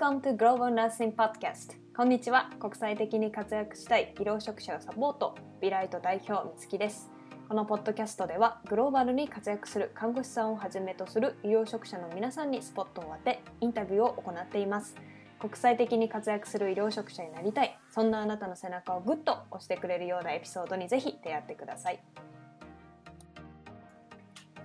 [0.00, 1.74] Welcome to Global Nursing Podcast.
[1.96, 2.50] こんにちは。
[2.60, 7.10] 国際的に活躍したい医療職者をサポートビライト代表みつきです。
[7.48, 14.94] このポッドキャストではグローバルに活躍する看護師さんをはじめとする医療職者の皆さんにスポットを当てインタビューを行っています。
[15.40, 17.76] 国際的に活躍する医療職者になりたい。
[17.90, 22.00] そんなあなたの背中をグッと押してくれるようなエピソードにぜひ出会ってください。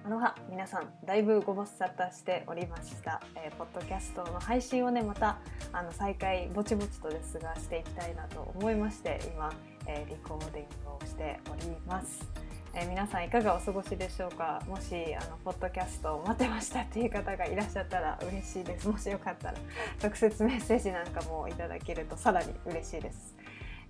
[0.05, 5.37] アロハ皆さんだいぶご無沙汰しておりました、えー、ポッドキャストの配信をねまた
[5.71, 9.53] あの再開ぼちぼちとですがしていきたいなと思いまして今、
[9.87, 12.29] えー、リコーディングをしております、
[12.73, 14.61] えー、皆さんいかがお過ごしでしょうか？
[14.67, 18.89] もしあのポッドキャストを待ってましたっていう方がいらっしゃったら嬉しいです。
[18.89, 19.57] もしよかったら
[20.03, 23.32] 直接メッセージなんかもいただけるとさらに嬉しいです。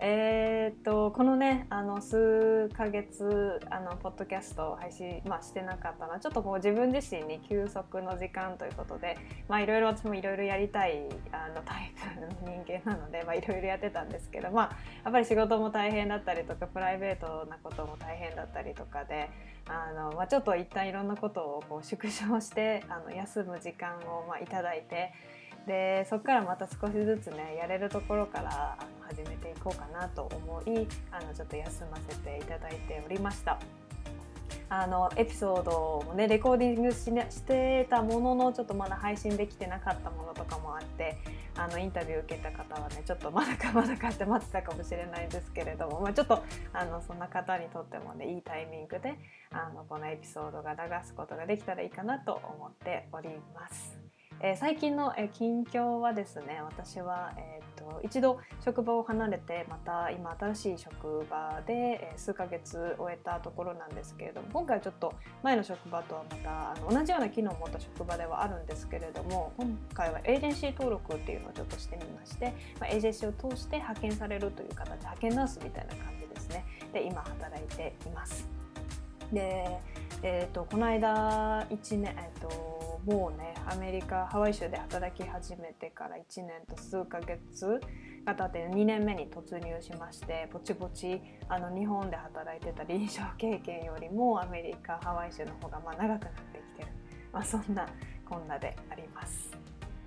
[0.05, 9.17] えー、っとこのねあの数ヶ月あのポッドキャストを配信、まあ、してなかったのはちょっとこう自分自身に休息の時間ということで
[9.49, 19.29] いろいろ私もいろいろやりたいあのタイプの人間なのでいろいろやってたんですけどまあやっぱり仕事も大変だったりとかプライベートなことも大変だったりとかで
[19.69, 25.13] あの、まあ、ちょっと一旦いろんなことをこう縮小してあの休む時間をまあいただいて。
[25.67, 33.59] でそこからまた少しずつねやれるところからあの始めていこうかなと思いあのちょっと休ませていただいておりました。
[34.69, 41.17] あのエピソードもねレコーディングししてたもののちょっとまだ配信できてなかったものとかもあって
[41.55, 49.15] あのインタビュー受けた方はねちょっとまだか まだかって待ってたかもしれないですけれども、まあ、ちょっとあのそんな方にとってもねいいタイミングで
[49.51, 54.02] あのこのエピソードが流すことができたらいいかなと思っております。
[54.45, 78.62] えー、最近の、え、近況はですね私は、えーと、一度職場を離れてまた今新しい職場で、え、数ヶ月終えたところなんですけれども今回はちょっと前の職場とはまたあの同じような機能を持った職場ではあるんですけれども今回はエージェンシー登録っていうのをちょっとしてみまして、まあ、エージェンシーを通して派遣されるという形派遣ナースみたいな感じですねで今働いています。
[79.33, 79.79] で、
[80.21, 82.73] えーと、この間1年、えーと
[83.05, 87.81] もうねアメリカハワイ州で働き始めてから1年と数ヶ月
[88.25, 96.87] が経って2年目に突入しましてぼちぼちあの日本で働いてた臨床経験よりもアメリカハワイ州の方がまあ長くなってきてる、
[97.33, 97.85] まあ、そんな
[98.25, 99.51] こんなであります。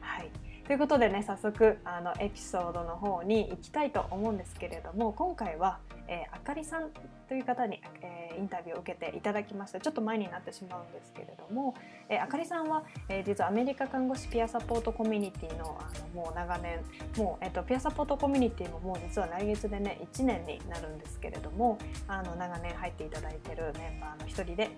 [0.00, 0.30] はい
[0.66, 5.78] ということでね早速あのエピソードの方に行きたいと思うんですけれども今回は、
[6.08, 6.90] えー、あかりさん
[7.28, 9.80] という方に、えー、インタビューを受けていただきました。
[9.80, 11.74] ちょっと前になってしまうんですけれども、
[12.08, 16.80] えー、あかりさんは、え、実はアメリカ看護師ピアサポートコミュニティのあのもう長年
[17.16, 21.78] もう、えーと、ピアサポートコミュニティももう実は来月でね1年になるんですけれども
[22.08, 24.70] あの長年入っていただいてるメンバーの一人で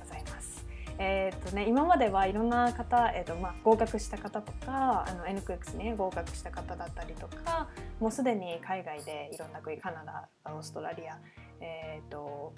[0.00, 0.57] ございます。
[0.98, 7.68] えーとね、今まではいろんな方、えーとまあ、合格した方とかあの NQX に、合格した方だったりとか
[8.00, 11.18] もうすでに海外でいろんな国カナダオーストラリア、
[11.60, 12.52] えーと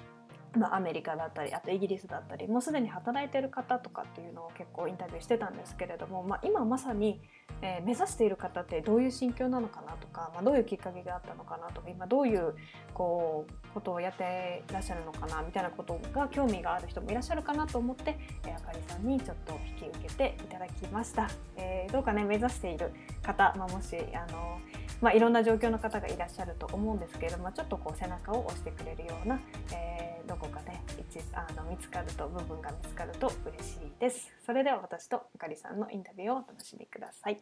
[0.56, 7.20] まあ、アメリカだったりあとイギリスだったりもうすでに働いてる方とかっていうのを結構インタビューしてたんですけれども、まあ、今まさに、
[7.62, 12.54] えー、目指している方ってどういう心境なのかなとか、まあ、どういうきっかけがあったのかなとか今どういう
[12.94, 21.28] こうことをやっていらっしゃるのかなみたいなことが興味がある人もいらっしゃるかなと思って、えー、あかりさんにちょっと引き受けていただきました。
[21.56, 24.58] えー、どうかね目指している方、まあ、もしあの
[25.00, 29.40] まあ、いろんな状況の方がいらっしゃると思うんですけれどもちょっとこう背中を押してくれるような、
[29.72, 30.10] えー
[30.40, 34.32] こかね一あの見つかると部分が見つかると嬉しいです。
[34.44, 37.38] それでは私とあかりさんのインタビューをお楽しみください。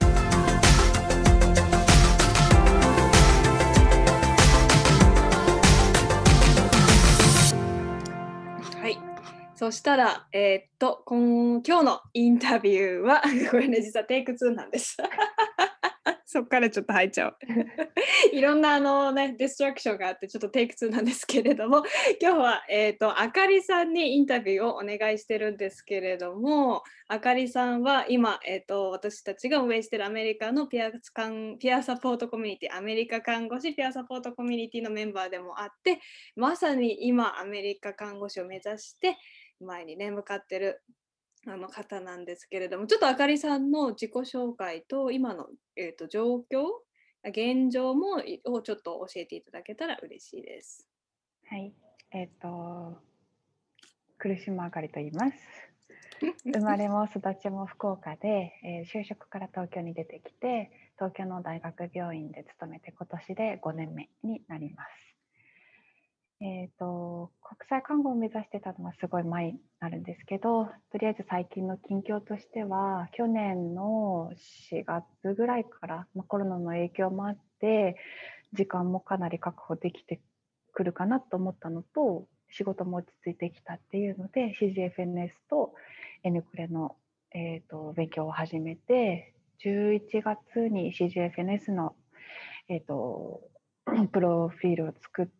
[8.82, 8.98] はい。
[9.54, 13.22] そしたら、えー、っと今今日のインタビューは
[13.52, 14.96] これね実はテイク2なんです。
[16.30, 17.36] そっからちょっと入っちゃう。
[18.36, 21.84] いろんなあのね、ディストラクションがあって、ちょっとテイク2なんですけれども、
[22.20, 30.90] 今日は、えっ、ー、と、あかりさんにインタビューをお願いしてるんですけれども、あかりさんは今、えっ、ー、と、私たちが運営しているアメリカのピア
[31.58, 35.98] ピアサポートコミュニティ、アメリカ看護師ピアサポートコミュニティのメンバーでもあって、
[36.36, 39.16] まさに今、アメリカ看護師を目指して、
[39.60, 40.82] 前にね、向かってる
[41.50, 45.46] あの方なんですけれども、ちょっとあかりさんの自己紹介と今の、
[45.76, 46.66] えーと、状況、
[47.24, 50.86] 現状もをちょっと教えていただけたら嬉しいです。
[51.46, 51.72] はい、
[52.12, 52.98] えっ、ー、と、
[54.18, 55.36] 苦島あかりと言います。
[56.44, 65.07] 生まれも育ちも福岡で、えー、就職から東京に出てきて、東京の大学病院で勤めて今年で5年目になります。
[66.40, 74.30] え、ー、とと、国際看護を目指してたのはすごい前になるんですけど、とりあえず最近の近況としては、去年の
[74.70, 77.96] 4月ぐらいから、まあ、コロナの影響もあって、
[78.52, 80.20] 時間もかなり確保できて
[80.72, 85.74] くるかなと思ったのと、仕事も落ち着いてきたっていうので、CGFNS と
[86.22, 86.96] N クレの、
[87.34, 91.94] えー、と勉強を始めて、11月に CGFNS の、
[92.68, 93.42] えー、と
[94.12, 95.37] プロフィールを作って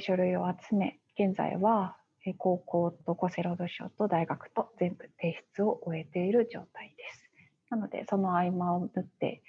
[0.00, 1.96] 書類を集め現在は
[2.26, 7.30] えー高校と厚生労働省と大学と全部提出を終えている状態です。
[7.70, 9.42] なのでその合間を縫って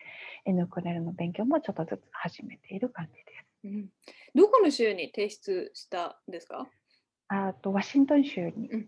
[0.46, 3.46] N クレルの勉強もちょっとずつ始めている感じです。
[3.66, 3.90] うん、
[4.34, 6.68] どこの州に提出したんですか、
[7.28, 8.88] あとワシントン州に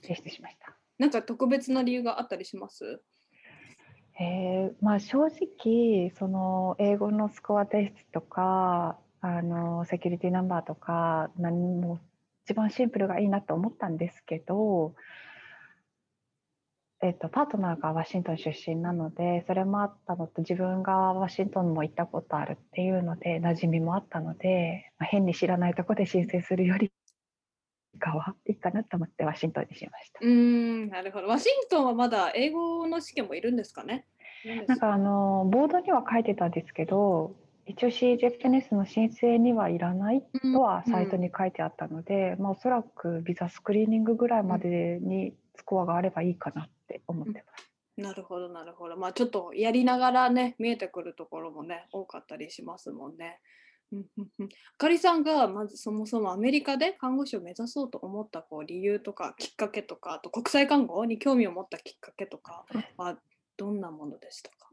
[0.00, 0.76] 提出しました。
[0.98, 3.02] なんか特別な理由があったりします？
[4.20, 12.00] えーまあ、正直その英語のスコア提出とかあのセキュリティナンバーとか何も
[12.44, 14.94] 一番シンプルがいいなと思ったんですけど、
[17.00, 26.90] えっとパートナーがワシントン出身なのでそれもあったのと自分がワシントンも行ったことあるっていうので馴染みもあったので、まあ、変に知らないとこで申請するより
[28.00, 30.18] かはいいかなと思ってワシントンにしました。
[30.20, 30.28] うー
[30.86, 31.28] んなるほど。
[31.28, 34.06] ワシントンはまだ英語の試験もいるんですかね？
[34.66, 37.36] なんかあのボードには書いてたんですけど
[37.66, 40.22] 一応 CJFNS の申請にはいらない
[40.52, 47.68] とはサイトに書いてあったので、まあ、おそらくビザスクリーニングぐらいまでにスコアがあればいいかなって思ってます。
[47.96, 48.96] なるほどなるほど。
[48.96, 53.38] まあちょっとやりながらね見えてくるところもね多かったりしますもんね。
[53.92, 62.64] うんうんうんあかりさんがまずそもそもアメリカで看護師を目指そうと思ったこう理由とかきっかけとかあと国際看護に興味を持ったきっかけとか
[62.96, 63.18] は
[63.58, 64.70] どんなものでしたか？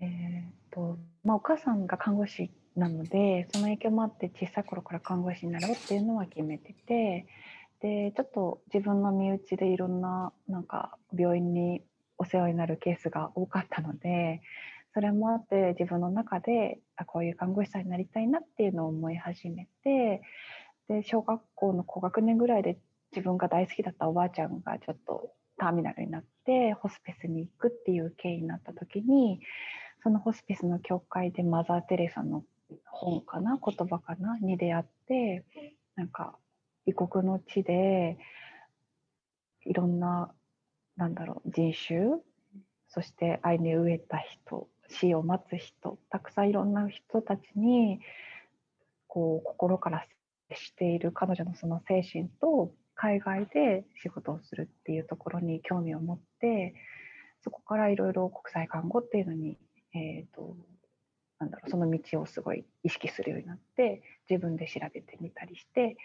[0.00, 7.26] えーとまあ、お母さんが看護師なのでその影響もあって小さい頃から看護師になろうっていうのは決めてて
[7.80, 11.82] でちょっと自分の身内でいろんななんか病院に
[12.18, 14.40] お世話になるケースが多かったので
[14.94, 20.22] それもあって自分の中であこういう看護師さんになりたいなっていうのを思い始めて
[20.88, 22.78] で小学校の高学年ぐらいで
[23.12, 29.40] 自分が大好きだったおばあちゃんがちょっとターミナルになってホスペスに行くっていう経緯になった時に
[30.02, 32.44] そのホスピスの教会でマザー・テレサの
[32.84, 35.44] 本かな言葉かなに出会って
[35.96, 36.36] なんか
[36.86, 38.18] 異国の地で
[39.64, 40.32] いろんな
[40.96, 42.20] なんだろう人種
[42.88, 48.00] そして愛に飢えた人死を待つ人たくさんいろんな人たちに
[49.06, 50.06] こう心から
[50.50, 56.74] 接している彼女のその精神と海外で仕事をするっていうところに興味を持って
[57.42, 59.58] そこからいろいろ国際看護っていうのに
[59.94, 60.56] えー、と
[61.38, 65.96] なんだろうその道をすごい意識するようになって自分で調べてみたりして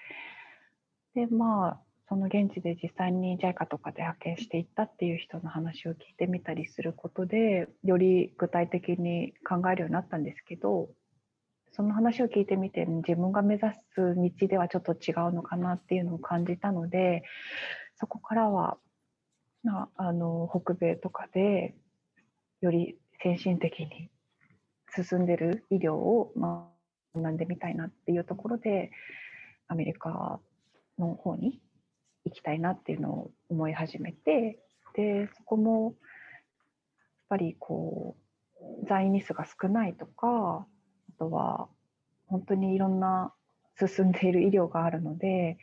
[1.16, 10.90] でまあその現地で実際に JICA とかで派遣していったっていう人の話を聞いてみたりすることでより具体的に考えるようになったんですけど
[11.72, 17.24] その話を聞いてみて自分が目指す道ではちょっと違うのかなっていうのを感じたので
[17.96, 18.78] そこからは
[19.96, 21.74] あの北米とかで
[22.62, 24.10] より先進的に
[24.96, 26.32] 進んでる医療を
[27.16, 28.92] 学んでみたいなっていうところで
[29.68, 30.40] アメリカ
[31.00, 31.60] の方に
[32.26, 34.60] 行きたいなっていうのを思い始めて
[34.96, 35.94] でそこもやっ
[37.30, 38.16] ぱりこ
[38.62, 41.68] う在日数が少ないとかあとは
[42.28, 43.34] 本当にいろんな
[43.80, 45.58] 進んでいる医療があるので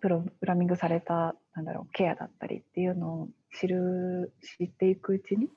[0.00, 3.28] プログラミングされたなんだろうケアだったりっていうのを
[3.58, 5.48] 知る知っていくうちに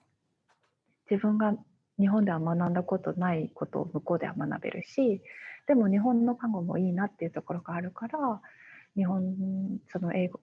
[1.10, 1.54] 自分が
[2.00, 5.22] 日本では学んだことないことを向こうでは学べるし
[5.68, 8.42] でも日本の看護もいいなっていうところがあるから
[8.96, 10.40] 日本その英語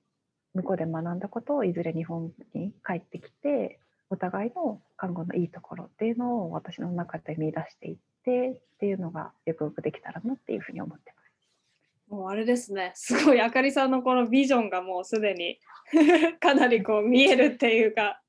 [0.55, 3.81] 向こうで学んだことをいずれ日本に帰ってきて
[4.11, 11.25] お互いの看護のいいところっていうのを私の中で見出していってっていうのがよくよくできたらなっていうふうに思ってます。
[12.09, 15.59] もうあれですねすごいあかりさんのこのビジョンがもうすでに
[16.39, 18.21] かなりこう見えるっていうか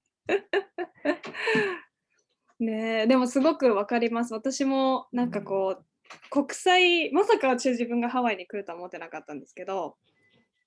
[2.60, 4.34] ねえでもすごくわかります。
[4.34, 5.86] 私もなんかこう
[6.30, 9.98] 国際まさか私自分がハワイに来るとは思ってなかったんですけど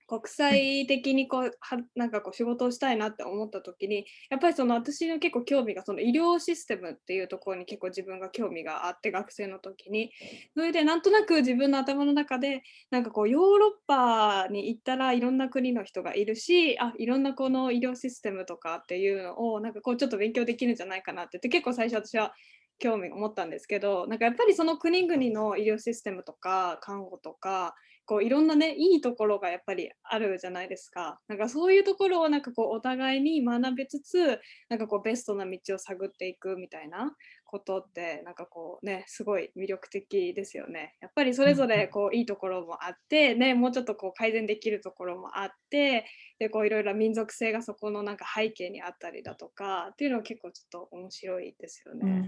[0.08, 10.10] 国際的にこうはなんかこう仕事をしたいなって思った時にやっぱりその私の結構興味がその医療システムっていうところに結構自分が興味があって学生の時に
[10.54, 22.32] それでなんとなく自分の頭の中でなんかこうヨーロッパに行ったらいろんな国の人がいるしあいろんなこの医療システムとかっていうのをなんかこうちょっと勉強できるんじゃないかなってって結構最初私は
[22.78, 27.74] 興味を持ったんですけどなんかやっぱりその国々の医療システムとか看護とか
[28.08, 31.20] こういろんなねいいところがやっぱりあるじゃないですか。
[31.28, 40.96] なんかそういうところをなんかこうお互いに学びつつなんかこうベストな道を探っていくみたいなことってなんかこうねすごい魅力的ですよね。
[41.02, 46.06] やっぱりそれぞれこういいところもあってねもうちょっとこう改善できるところもあって
[46.38, 52.26] でこういろいろ民族性がそこのなんか背景にあったりだとかっていうのは結構ちょっと面白いですよね。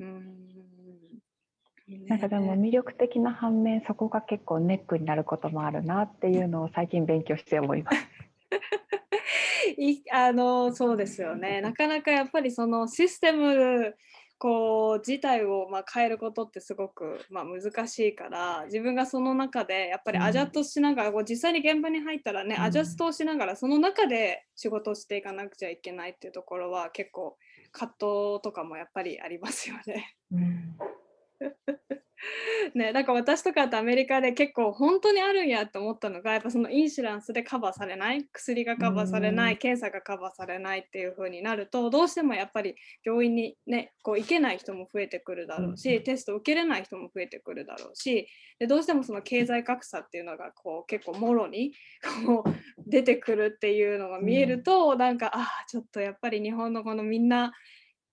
[0.00, 1.13] うん、うん
[1.86, 7.98] なんかでも魅力的な反面そこが結構ネックになることもあるなっていうのを最近勉強して思います。
[9.76, 11.60] いあのそうですよね。
[11.60, 13.94] なかなかやっぱりそのシステム
[14.38, 27.36] こう自体をまあ変えることってすごくまあ難しいから自分がその中でやっぱりアジャストしながら、こう実際に現場に入ったらね、アジャストをしながらその中で仕事をしていかなくちゃいけないっていうところは結構
[27.72, 30.14] 葛藤とかもやっぱりありますよね。
[30.32, 30.76] うん
[32.74, 48.26] ね、なんか私とかってアメリカで結構本当にあるんやって思ったのがやっぱそのインシュランスでカバーされない薬がカバーされない検査がカバーされないっていう風になるとどうしてもやっぱり病院にねこう行けない人も増えてくるだろうしテスト受けれない人も増えてくるだろうし
[48.58, 51.72] でどうしてもその経済格差っていうのがこう結構もろに
[52.26, 52.54] こう
[52.86, 57.52] 出てくるっていうのが見えるとなんかあちょっとやっぱり日本のこのみんな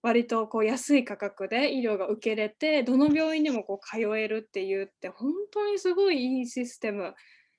[0.01, 7.13] 割とこう安い価格で医療が受けれてどの病院にもこう通えるっていうって本当にすごいいいシステム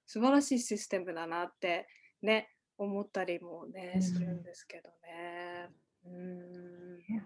[0.06, 1.86] 素晴らしいシステムだなって
[2.20, 5.70] ね思ったりもね、するんですけどね。
[6.06, 6.42] うん。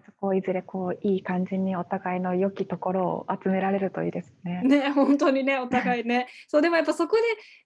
[0.05, 4.61] そこをいずれこういい感じにお互いの良きところを集められるといいですね。
[4.63, 6.27] ね本当にねお互いね。
[6.47, 7.17] そうでもやっぱそこ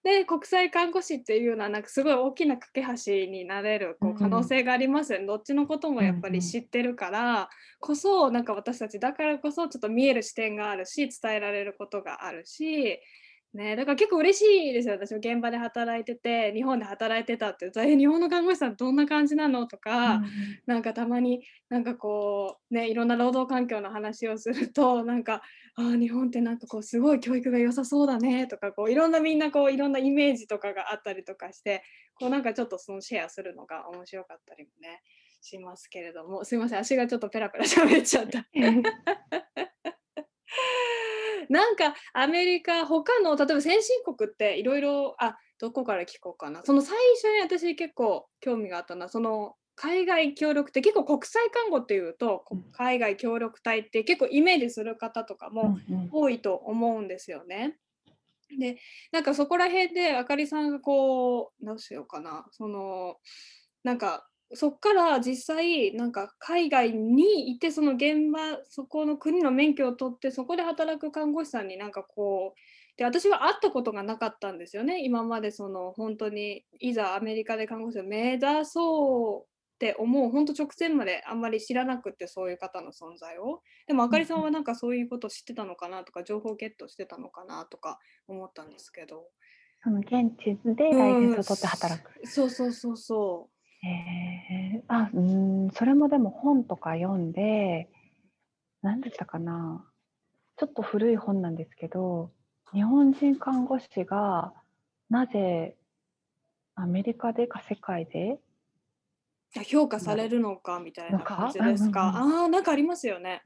[0.04, 7.48] で、ね、国際看護師っていうのはなんかすごい大きな架け橋になれるこう可能性がありますよね、うん、どっちのこともやっぱり知ってるから
[7.80, 13.00] こそなんか私たちだからこそちょっと見える視点があるし伝えられることがあるし
[13.54, 20.24] ね、だから結構嬉しいですよ私も現場で働いてて日本で働いてたって言うと「日本の看護師さんどんな感じなの?」とか、うん、
[20.64, 25.42] なんかたまになんかこうねいろんな労働環境の話をするとなんか
[25.76, 31.82] 「あ日本ってなんかこうすごい教育が良さそうだね」とかこういろんなみんなこういろんなイメージとかがあったりとかして
[32.14, 35.02] こうなんかちょっとそのシェアするのが面白かったりもね
[35.42, 38.46] しますけれどもすいません足がちょっとペラペラ喋っちゃった。
[41.48, 46.62] なんかアメリカ他の例えば先進国っていろいろあどこから聞こうかな。
[46.64, 55.78] その最初に私結構興味があったのはその海外協力って結構国際看護っていうと海外協力隊って結構イメージする方とかも
[56.10, 57.78] 多いと思うんですよね。
[58.58, 58.78] で
[59.12, 62.46] なんかそこら辺であかりさんがこうどうしようかな。
[62.50, 63.16] その
[63.82, 72.60] なんかそっから実際なんか海外にいてその現場そこの国の免許を取ってそこで働く看護師さんになんかこう
[72.96, 75.02] で私は会ったことがなかったんですよね。
[75.02, 83.62] 今までその本当にいざアメリカで看護師を目指そうって思う本当直前まであんまり知らなくてそういう方の存在を。
[83.86, 89.28] でもあかりさんはなんかそういうこと知ってたのかなとか情報ゲットしてたのかなとか思ったんですけど。
[89.82, 93.51] その現地でライセンスを取って働く、うん、そうそうそうそう
[93.84, 97.90] ええ、あ、うん、それもでも本とか読んで、
[98.80, 99.84] 何だったかな、
[100.56, 102.30] ちょっと古い本なんですけど、
[102.72, 104.52] 日本人看護師が
[105.10, 105.76] なぜ
[106.74, 108.38] アメリカでか世界で
[109.68, 112.02] 評価されるのかみたいな感じですか？
[112.16, 113.42] ああ、なんかありますよね。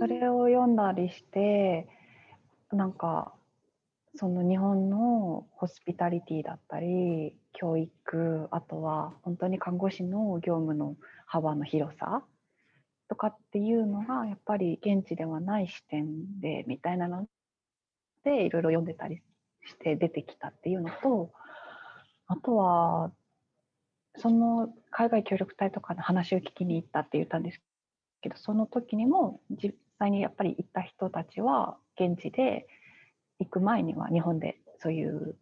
[0.00, 1.86] それを読んだりして、
[2.72, 3.34] なんか
[4.18, 12.24] その日本のホスピタリティだったり教育あとは本当に看護師の業務の幅の広さ
[13.08, 17.28] とかっていうのがやっぱり現地ではない視点でみたいなの
[18.24, 19.22] でいろいろ読んでたり
[19.64, 21.30] して出てきたっていうのと
[22.26, 23.12] あとは
[24.16, 27.60] その海外協力隊とかの話を聞きに行ったって言ったんです
[28.20, 32.66] けどその時にも実際にやっぱり行った人たちは現地で
[33.38, 35.36] 行く前には日本でそういう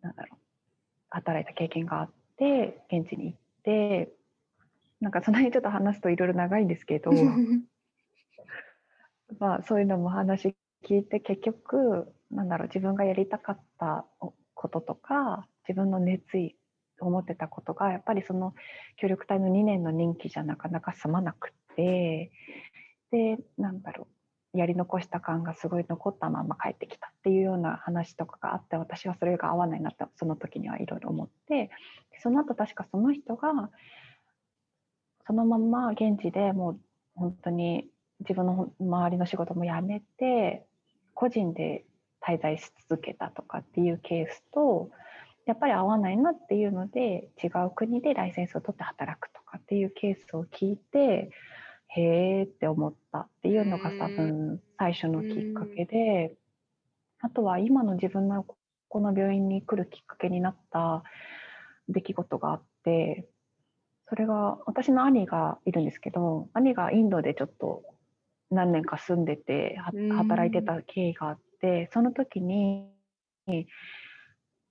[0.00, 0.38] なんだろう
[1.10, 4.12] 働いた経験があって現地に行って
[5.00, 7.10] なんかその辺ちょっと話すといろいろ長いんですけど
[9.38, 10.54] まあそういうのも話
[10.84, 14.06] 聞いて結局なんだろう自分がやりたかった
[14.54, 16.56] こととか自分の熱意
[17.00, 18.54] 思ってたことがやっぱりその
[18.96, 22.30] 協力隊の2年の任期じゃなかなか済まなくて
[23.10, 24.11] でなんだろう
[24.54, 31.70] やり残した感がすごい残ったまま帰ってきたっていうような話とかがあって私はそれが合わないなってその時にはいろいろ思って
[32.22, 33.70] その後確かその人が
[35.26, 36.80] そのまま現地でもう
[37.14, 37.86] 本当に
[38.20, 40.66] 自分の周りの仕事も辞めて
[41.14, 41.84] 個人で
[42.20, 44.90] 滞在し続けたとかっていうケースと
[45.46, 51.30] やっぱり合わないなっていうので違う国でライセンスを取って働くとかっていうケースを聞いて
[51.94, 52.00] へ
[52.40, 56.34] えって思ったっていうのが多分最初のきっかけで
[57.20, 58.44] あとは今の自分の
[58.88, 61.02] この病院に来るきっかけになった
[61.88, 63.26] 出来事があって
[64.08, 67.82] それが私の兄がいるんですけど兄がインドでちょっと
[68.50, 69.76] 何年か住んでて
[70.16, 72.86] 働いてた経緯があってその時に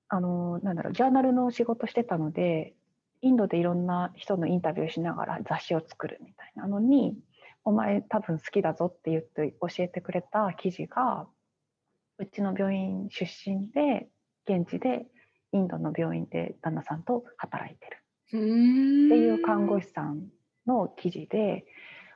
[0.09, 2.73] あのなんだろうジャーナルの仕事してたので
[3.21, 7.17] インドでいろんな人のインタビューしながら雑誌を作るみたいなのに
[7.63, 11.27] 「お前多分好きだぞ」って言って教えてくれた記事が
[12.17, 14.09] うちの病院出身で
[14.47, 15.05] 現地で
[15.51, 17.97] インドの病院で旦那さんと働いてる。
[18.27, 20.29] っていう看護師さん
[20.65, 21.65] の記事で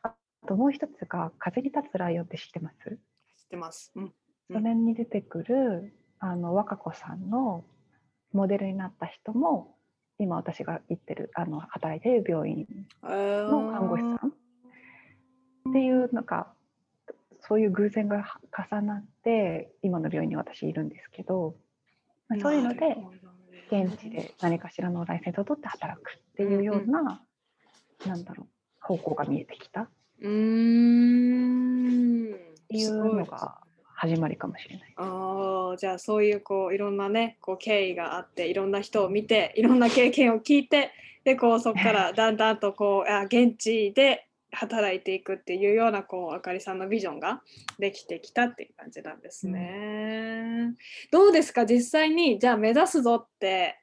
[0.02, 0.16] あ
[0.48, 2.78] ともう一つが「風に立つライオン」って知ってます？
[3.36, 4.14] 知ってます、うん、
[4.50, 7.66] それに出てくるあの和歌子さんの
[8.32, 9.75] モデルになった人も
[10.18, 12.68] 今私が行ってるあの働いてる病院
[13.04, 14.34] の看護師さん。
[15.70, 16.54] っていうなんか
[17.42, 18.40] そういう偶然が
[18.72, 21.56] 重なって今の病院に私いるんですけど、
[22.28, 22.98] まあ、そういうので
[23.72, 28.48] 現地で何かしらのライセンスを取って働くっていうような、うんうん、なんだろう
[28.80, 29.90] 方向が見えてきた。
[30.22, 32.34] うん。
[32.34, 33.60] っていうのが
[33.96, 34.94] 始まりかもしれない。
[34.98, 40.92] あじゃあそういうこういろんなねこう経緯があっていろんな人を見ていろんな経験を聞いて
[41.24, 47.42] でこうそこから だんだんとこうあ現地で働いていくっていうようなこうあかりさんのビジョンが
[47.80, 50.60] できてきたっていう感じなんですね。
[50.62, 50.76] うん、
[51.12, 51.66] どうですか？
[51.66, 53.80] 実際にじゃあ目指すぞって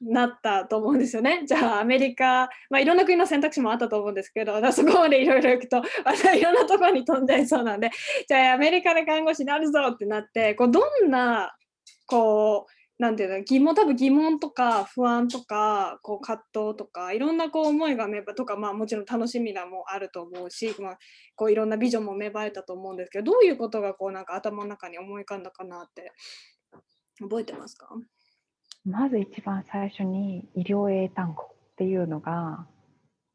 [0.00, 1.44] なったと思うんですよね。
[1.46, 7.90] じゃあアメリカ、まあ、いろんな国の選択肢もあったと思うんですけどそこまでいろいろ行くと またいろんなところに飛んじゃいそうなんで
[8.26, 11.54] じゃあアメリカで看護師になるぞってなってこうどんな
[12.06, 20.98] こうなんていうの疑問多分疑問とか不安とかこう葛藤とかいろんなこう思いが芽生えとかまあもちろん楽しみなもあると思うし、まあ、
[21.34, 26.12] こういろんなビジョンも芽生えたと思うんですけどどういうことがこうなんか頭の中に思い浮かんだかなって
[27.20, 27.88] 覚えてますか？
[28.84, 32.66] まず一番最初に医療英単語っていうのが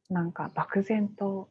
[0.09, 1.49] なんか漠然と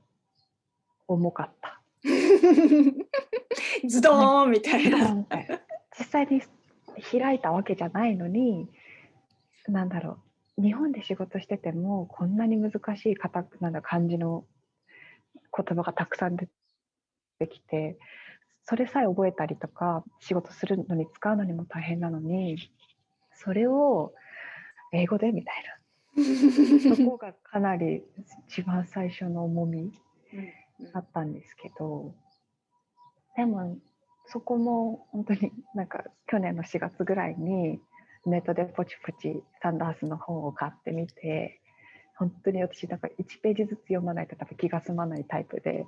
[1.06, 1.80] 重かった。
[3.86, 5.26] ズドーンみたいな。
[5.98, 6.42] 実際に
[7.02, 8.68] 開いたわけじゃないのに
[9.68, 10.18] なんだろ
[10.58, 14.44] う日本で仕事しててもこんなに難しい方なんだ漢字の
[15.56, 16.48] 言葉がたくさん出
[17.38, 17.98] てきて
[18.64, 22.56] それさえ覚えたりとか仕事するのに使うのにも大変なのに
[23.34, 24.14] それを
[24.92, 25.74] 英語でみたいな。
[26.96, 28.04] そこがかなり
[28.46, 29.92] 一番最初の重み
[30.92, 32.14] だったんですけど。
[33.36, 33.76] でも
[34.26, 37.80] そこも本当になんか去年の4月ぐらいに
[38.26, 41.60] ネットでポチポチサンダースの本を買ってみて
[42.16, 45.84] 本当に私なんか1ページずつ読まないと多分気が済まないタイプで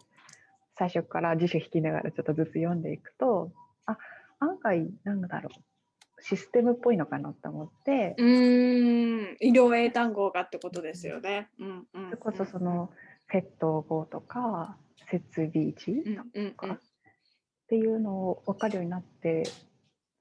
[0.76, 3.52] 最初から辞書引きながらちょっとずつ読んでいくと
[3.86, 3.96] あ
[4.40, 5.75] 案外なんだろう
[6.20, 8.14] システムっぽいのかなと思って。
[8.18, 9.36] うん。
[9.40, 11.48] 医療英単語がってことですよね。
[11.58, 12.90] うんうんそれこそその
[13.30, 14.76] 窃盗語とか
[15.10, 16.16] 設備値
[16.56, 16.80] とか、っ
[17.68, 19.42] ていうのを分かるようになって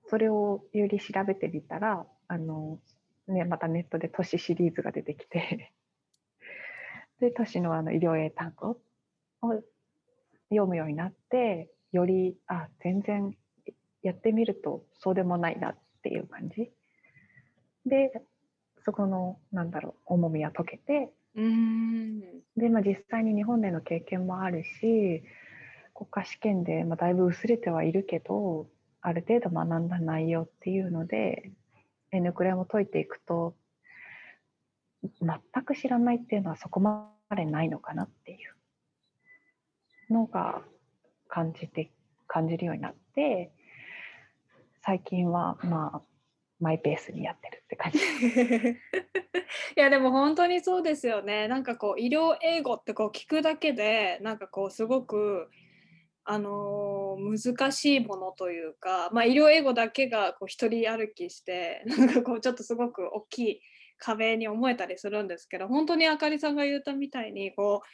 [0.10, 2.80] それをより調べてみたらあの、
[3.28, 5.72] ね、またネットで都市シリーズが出てきて。
[7.22, 8.78] で都市のあの医療英単語
[9.42, 9.64] を
[10.50, 13.38] 読むようになってよりあ全然
[14.04, 16.70] やってみるとそうでもないなっていう感じ。
[17.88, 18.12] で
[18.84, 21.10] そこのなんだろう重みは解けて。
[22.56, 25.22] で、まあ、実際に日本での経験もあるし
[25.94, 28.68] 国家試験で、まあ、だいぶ薄れてはいるけど
[29.02, 31.52] ある程度学んだ内容っていうので
[32.12, 33.54] N クレも解いていくと
[35.22, 38.56] 全く知らないっていうのはそこまでないのかなっていう。
[40.10, 40.62] のが
[41.28, 41.92] 感じて
[42.28, 43.52] 感じるようになって
[44.86, 46.02] 最近はまあ
[46.60, 48.00] マイペースにやってるって感じ。
[49.76, 51.48] いやでも本当にそうですよね。
[51.48, 55.50] なんかこう医療英語ってこう聞くだけでなんかこうすごく
[56.24, 63.62] あの難しいものというか、まあ、医療英語だけがこう一人歩きしてなんかこうちょっとすごく大きい
[63.98, 67.88] 壁に思えたりするんですけど本当にあかりさんが言ったみたいにこう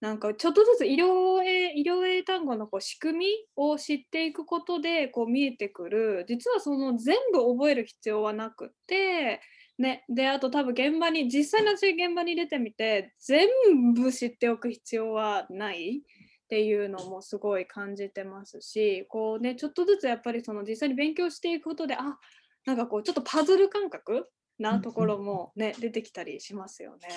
[0.00, 9.40] なんかちょっとずつ医療英医療英単語のこう仕組みを知っていくことでこう見えてくる実はその全部覚える必要はなくて、
[9.78, 13.48] ね、であと多分現場に実際の現場に出てみて全
[13.94, 16.02] 部知っておく必要はない。
[16.44, 22.18] っていうのもすごい感じてますしこうねちょっとずつやっぱりその実際に勉強していくことであ
[22.66, 24.28] なんかこうちょっとパズル感覚
[24.58, 27.08] なところもね、出てきたりしますよね。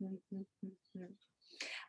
[0.00, 0.70] うんうんうん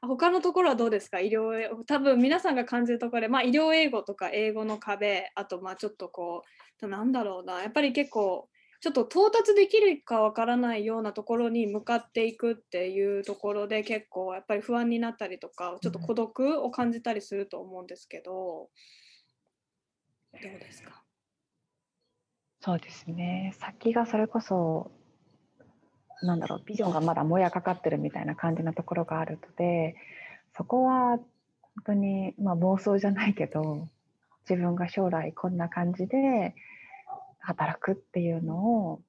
[0.02, 1.20] 他のところはどうですか？
[1.20, 6.44] 医療多分皆さんが感じるところで、まあ、医療英語とか英語の壁あとまあちょっとこ
[6.82, 7.62] うなんだろうな。
[7.62, 8.48] やっぱり結構
[8.82, 18.32] ちょっと到達できるかわからないようなところに向かっていくっていうところで結構やっぱり不安になったりとかちょっと孤独を感じたりすると思うんですけど
[20.32, 21.04] どうですか？
[22.62, 23.54] そうですね。
[23.60, 24.92] 先がそれこそ
[26.22, 29.96] なんだろうビジョンがまだもやかかってるみたいな感じなところがあるので
[30.58, 31.22] そこは本
[31.86, 33.88] 当に、まあ、妄想じゃないけど
[34.50, 36.56] 自分が将来こんな感じで
[37.40, 39.02] 働くっていうのを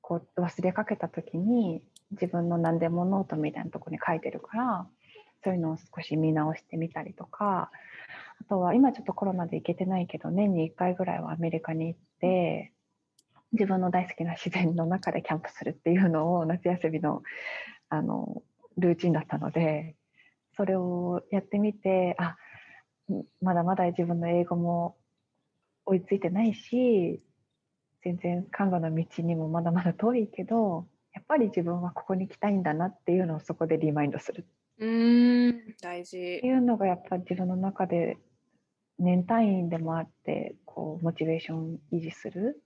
[0.00, 4.86] こう忘れかけた時に自分の何でもノートみたいなとこに書いてるから
[5.44, 7.70] そういうのを少し見直してみたりとか
[8.40, 12.72] あとは今ちょっとコロナで行けてないけど年に1回ぐらいはアメリカに行って
[13.52, 17.22] 自分の大好きな自然の中でキャンプするっていうのを夏休みの
[17.88, 18.42] あの
[18.76, 19.96] ルーチンだったので
[20.56, 22.36] それをやってみてあ
[23.40, 24.96] まだまだ自分の英語も
[25.86, 27.22] 追いついてないし
[28.04, 34.46] 全然看護の道にもまだまだ遠いけどやっぱり自分はここに来たいんだなっていうのをそこでリマインドする。
[34.78, 36.16] うん大事。
[36.16, 38.18] っていうのがやっぱり自分の中で
[38.98, 42.62] 年単位でもあってこうモチベーション維持する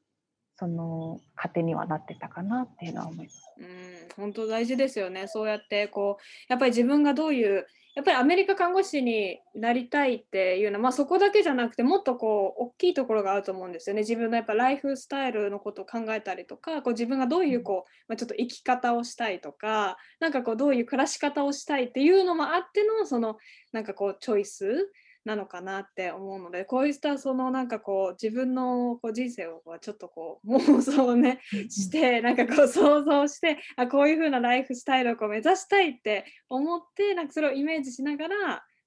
[0.56, 3.42] その糧にはなってたかなっていうのは思います。
[3.58, 23.36] うん本当大事ですよねそうやってこうやっぱり自分がどういうやっぱりアメリカ看護師になりたいっていうのは、まあ、そこだけじゃなくてもっとこう大きいところがあると思うんですよね自分のやっぱライフスタイルのことを考えたりとかこう自分がどういうこう、まあ、ちょっと生き方をしたいとかなんかこうどういう暮らし方をしたいっていうのもあってのその
[23.72, 24.90] なんかこうチョイス
[25.24, 38.36] なのかなって思うのでこういったそのなんかこう自分のこう人生をちょっとこう妄想をねしてなんかこう想像してあこういう風なライフスタイルをこう目指したいって思ってなんかそれをイメージしながら、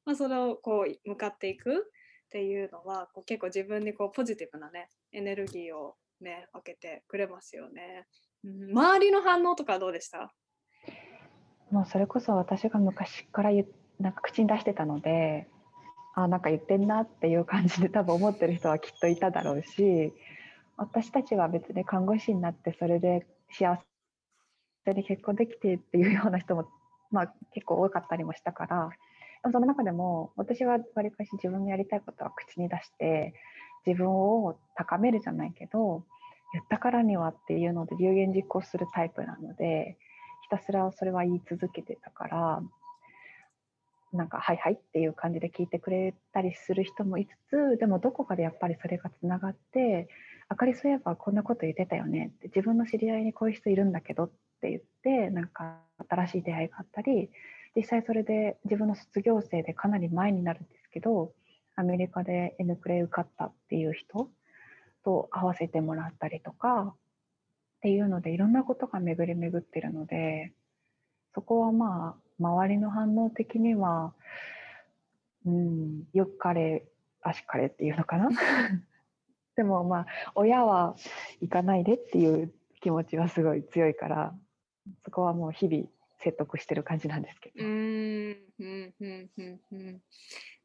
[0.05, 1.77] まあ、それをこう向かっていくっ
[2.29, 8.07] ていうのはこう結構自分にこうポジティブなねエネルギーをね分けてくれますよね。
[8.43, 10.33] うん、周りの反応とかどうでした？
[11.71, 13.51] もうそれこそ私が昔から
[13.99, 15.47] なんか口に出してたので
[16.15, 20.13] あなんか言ってんなっていう感じで多分思ってる人はきっといただろうし
[20.77, 23.77] 私たちは別に看護師になってそれで幸
[24.85, 26.67] せに結婚できてっていうような人も、
[27.11, 28.89] まあ、結構多かったりもしたから
[29.43, 33.33] でもその中でも私はわりかし自分のやりたいことは口に出して
[33.85, 36.03] 自分を高めるじゃないけど
[36.53, 39.97] 言ったからにはっていうので有言実行するタイプなので
[40.43, 42.61] ひたすらそれは言い続けてたから
[44.15, 50.07] なんか「はいはい」っていう感じで聞いてくれたりする人もいつつでもどこかでやっぱりそれがつながって
[50.47, 54.29] 「あかりそういえばこんなこと言ってたよね」って自分の知り合いにこういう人いるんだけどっ
[54.61, 57.29] て言ってなんか新しい出会いがあったり
[57.75, 61.33] 実際それで自分の卒業生でかなり前になるんですけど
[61.75, 64.29] アメリカで N クレイ受かったっていう人
[65.03, 66.97] と会わせてもらったりとかっ
[67.81, 70.53] ていうのでいろんなことが巡り巡ってるので
[71.33, 74.13] そこはまあ周りの反応的には、
[75.45, 76.85] うん、よく彼、
[77.21, 78.29] 足彼っていうのかな？
[79.55, 80.95] でもまあ、親は
[81.39, 84.35] 行かないでっていう気持ちはすごい強いから、
[85.05, 85.87] そこはもう日々
[86.19, 87.63] 説得してる感じなんですけど。
[87.63, 90.01] うんうんうんうんうん。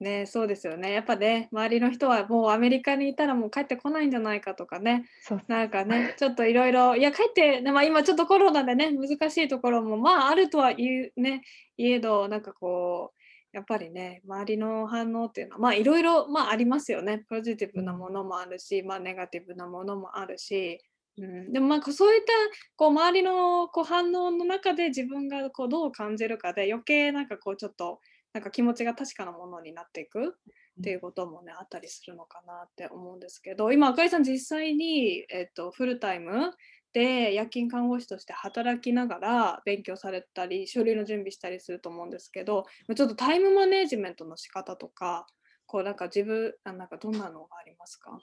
[0.01, 0.93] ねそうですよね。
[0.93, 5.05] やっぱね周りの人はもうアメリカにいたらもう帰ってこないんじゃないかとかね。
[5.49, 11.43] なんかねちょっといろいろいや帰って、まあ、今ちょっとコロナでね難しいところもまああるとは言うね。
[11.77, 13.21] いえどなんかこう
[13.53, 17.25] やっぱりね周りの反応っていうのはまあいろいろまあありますよね。
[17.29, 20.81] ポジティブなものもあるし、まあ、ネガティブなものもあるし
[21.21, 22.33] うん、でもまあそういった
[22.77, 28.01] こう周りのこう反応の中で自分がこうどう感じるかで余計なんかこうちょっと
[28.33, 36.53] なんか気持ちが確かなものになっていくっていうこともねあったりするのかなって思うんですけど今赤井さん実際に、えっと、フルタイム
[36.93, 42.65] で夜勤看護師として働きながら勉強されたり書類の準備したりすると思うんですけど
[42.97, 45.27] ちょっとタイムマネジメントの仕方とか
[45.67, 48.19] こうなんか自分なんかどんなのがありますか？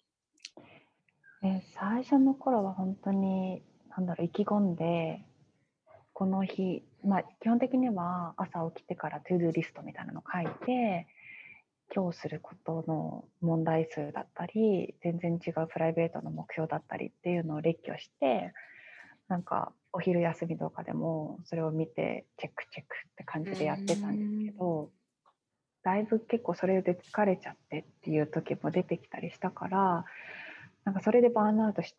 [1.44, 5.24] え最初の頃は本当になんだろう意気込んで
[6.14, 11.08] この日、まあ、基本的には朝起きてからトゥードゥリストみたいなのを書いて
[11.96, 18.54] 今日することの問題数だったり全然違うプライベートの目標だったりっていうのを列挙して
[19.28, 24.90] なんかお昼休みとかでもそれを見てチェックチェックって感じでやってたんですけど
[25.84, 30.06] だいぶ結構それで疲れちゃってっていう時も出てきたりしたから
[30.88, 31.94] なんかそれでバーンアウトし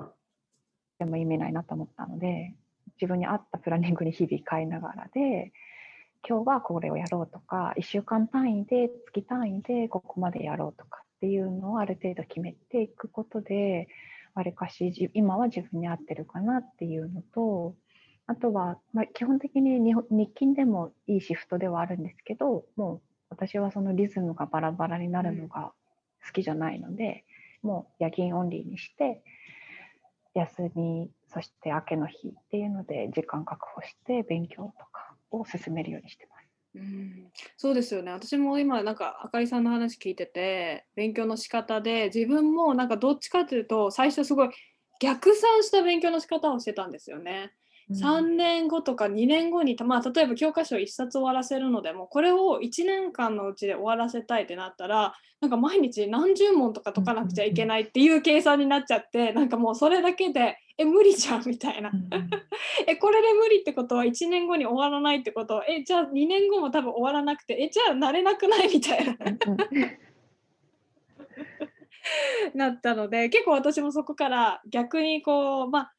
[0.98, 2.54] ても意味ないなと思ったので
[2.98, 5.52] 自分に合ったプランニングに日々変えながらで
[6.26, 13.88] 今日はこれをやろうとか1週間単位で月単位でここまでやろうとかっていうのをある程度決めていくことで
[14.32, 17.74] わりかし今は自分に合ってるかなっていうのと
[18.26, 25.72] あとは、まあ、基本的に日勤でもいいシフトではあるんですけどもう私はそのリズムがバラバラになるのが
[26.26, 29.22] 好きじゃないので、う、もう夜勤オンリーにして
[30.34, 36.38] 休みそして明けの日っていうので時間確保して勉強とかを進めるようにしてます。
[36.74, 44.50] うん、そうですよね私も今なんかあかりさんの話聞いてて勉強の仕方で自分もなんかどっちかというと最初すごい
[45.00, 47.52] 逆算した勉強の仕方をしてたんですよね。
[47.90, 61.90] 3年後とか2年後に、まあ、例えば教科書1冊終わらせるのでもこれを1年間のうちで終わらせたいってなったらなんか毎日何十問とか解かなくちゃいけないっていう計算になっちゃってなんかもうそれだけでえ無理じゃんみたいな。
[62.86, 65.56] えこれで無理ってことは1年後に終わらないってこと？
[65.56, 69.16] はえじゃあ2年後も多分終わらなくてえじゃあ慣れなくないみたいな。
[72.54, 75.92] なったので結構私もそこから逆にこうまあ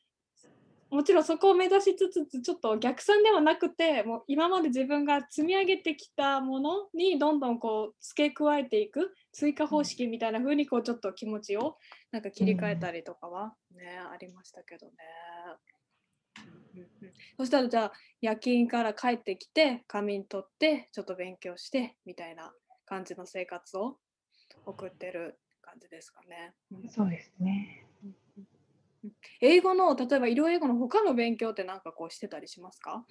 [0.89, 11.77] もちろんそこを目指しつつちょっと逆算ではなくてもう今まで自分が積み上げてきたものにどんどんこう付け加えていく追加方式みたいな風にこうちょっと気持ちを
[12.11, 14.93] なんか切り替えたりとかはね、うん、ありましたけどね。
[17.37, 22.51] そしたらじゃあ夜勤から帰ってきて仮眠取ってちょっと勉強してみたいな
[22.85, 23.97] 感じの生活を
[24.65, 26.53] 送ってる感じですかね。
[26.89, 27.88] そうですね。
[29.41, 33.05] 英語の例えば医療英語の他の勉強って何かこうしてたりしますか？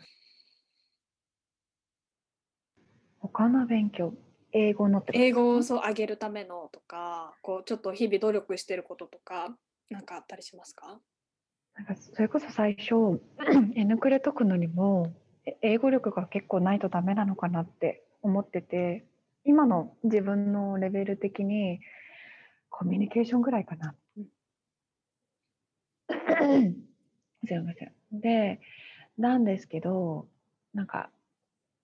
[3.20, 4.14] 他の勉強
[4.52, 9.56] 英語の英語をそう上げるためのとかこうちょっと日々努力してることとか
[9.90, 11.00] 何かあったりしますか？
[11.74, 13.20] なんかそれこそ最初
[13.74, 15.12] N クレ解くのにも
[15.62, 19.06] 英語力が結構ないとダメなのかなって思ってて
[19.44, 21.80] 今の自分のレベル的に
[22.68, 23.94] コミュニケーションぐらいかな
[27.46, 27.92] すいません。
[28.12, 28.60] で、
[29.16, 30.28] なんですけど、
[30.74, 31.10] なんか、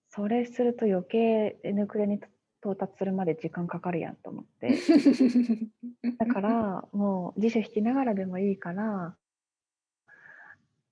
[0.09, 2.19] それすると余計 N クレに
[2.61, 4.77] 到達するまで時間かかるやんと思って。
[6.17, 9.17] だから、もう辞書引きながらでもいいから、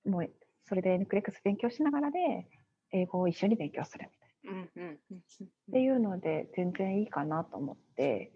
[0.04, 0.30] もう
[0.66, 2.46] それで N クレックス勉強しながらで、
[2.92, 4.92] 英語を一緒に勉強するみたいな。
[4.92, 8.32] っていうので全然いいかなと思って、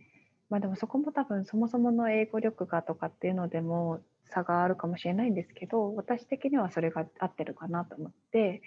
[0.51, 8.63] まあでもそこも多分そもそもの英語力がとかっていうのでも差があるかもしれないんですけど私的にはそれが合ってるかなと思って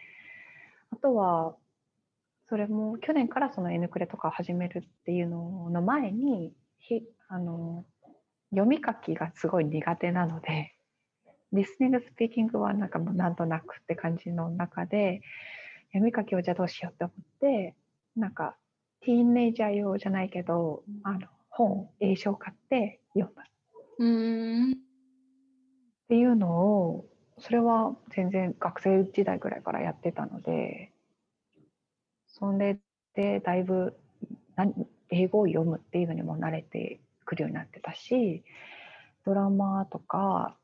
[0.91, 1.55] あとは
[2.49, 7.85] それも去年からその N クレとか始めるっていうのの前にひあの
[8.49, 10.75] 読み書きがすごい苦手なので
[11.53, 15.21] リスニングスピーキングはなんかもうなんとなくって感じの中で
[15.93, 17.75] 読み書きをじゃあどうしようって思って
[18.15, 18.55] なんか
[19.01, 23.43] ティーンネイジャー用じゃないけどあの本英書を買って読んだ。
[23.99, 24.90] うん
[26.11, 27.05] っていうのを
[27.39, 30.91] それは全然学生時代ぐらいからやってたので
[32.27, 32.79] それ
[33.15, 33.95] でだいぶ
[35.09, 38.43] 英語を読むっていうのにも慣れてくるようになってたし
[39.25, 40.57] ドラマとか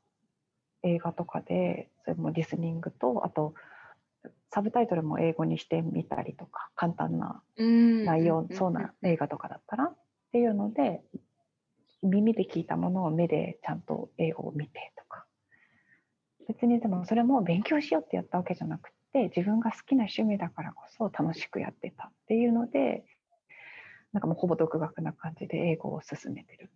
[0.83, 3.53] 映画とかでそれもリスニングとあと
[4.51, 9.95] サブタイトルも英語にしてみたりとか簡単な内容そうな映画とかだったらっ
[10.33, 11.03] ていうので
[12.03, 15.26] 耳で聞いたものを目でちゃんと英語を見てとか
[16.47, 23.03] 別にでもそれも勉強しようってやったわけじゃなくて自分が好きな趣味だからこそ楽しくやってたっていうので
[24.13, 26.69] なんかもうほぼ独学な感じで英語を進めてる。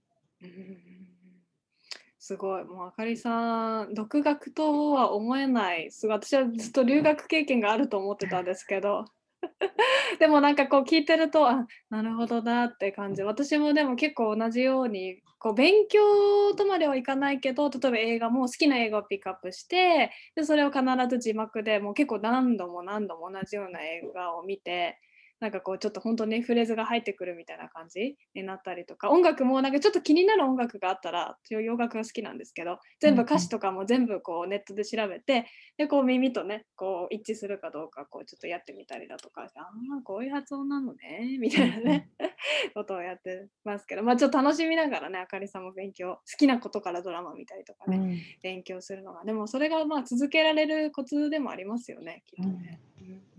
[2.20, 2.64] すごい。
[2.64, 5.90] もうあかりさん独学とは思えない。
[5.92, 6.18] すごい。
[6.18, 9.06] 私はずっと留学経験があると思ってたんですけど。
[10.20, 13.24] でもなんかこう聞いてるとあなるほどなって感じ。
[13.24, 25.00] 私もでも結構同じようにこう勉強とまではいかないけど例えば映画も好きな映画をピックアップしてでそれを必ず字幕でもう結構何度も何度も同じような映画を見て
[25.42, 29.10] なんかこうちょっと本当にフレーズが入ってくるみたいな感じになったりとか。
[29.10, 42.10] 音楽もなんかちょっと気になる音楽があったら洋楽が好きなんですけど全部歌詞とかも全部こうネットで調べてでこう耳とねこう一致するかどうかこうちょっとやってみたりだとかああこういう発音なのねみたいなね
[42.74, 49.24] ことをやってますけどまあちょっと楽しみながらねあかりさんも勉強好きなことからドラマ見たりとかね、うん、勉強するのが。
[49.24, 52.80] でもそれがまあ続けられるコツでもありますよねきっとね。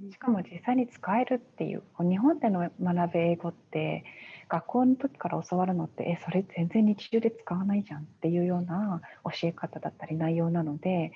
[0.03, 0.11] うん。
[0.11, 4.05] しかも実際に使えるっていう日本での学ぶ英語って
[4.49, 11.13] 学校の時から教わるのってえそれ全然日常で使わないじゃんっていうような教え方だったり内容なので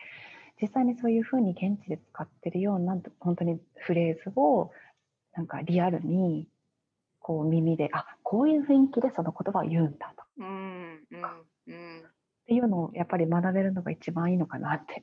[0.60, 4.70] 実際にそういうふうに現地で使ってるような本当にフレーズを
[5.34, 6.48] なんかリアルに
[7.26, 11.22] こう耳であこういう雰囲気でその言葉を言うんだとか、うんうん
[11.66, 12.02] うん、っ
[12.46, 15.02] ていうのをやっぱり学べるのが一番いいのかなって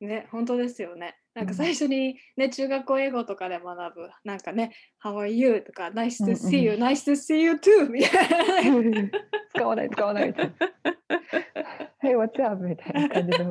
[0.00, 1.16] ね、本当ですよね。
[1.34, 4.72] なんか最初にね、中学校英語とかで学ぶ、なんかね、
[5.04, 5.60] How are you?
[5.60, 7.90] とか、Nice to see you, nice to see you too!
[7.90, 9.10] みたいな。
[9.54, 10.54] 使わない、使わないみたいな。
[12.00, 12.62] Hey, what's up?
[12.62, 13.50] みたいな感じの。